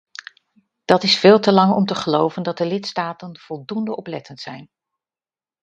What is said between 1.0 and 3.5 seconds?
is veel te lang om te geloven dat de lidstaten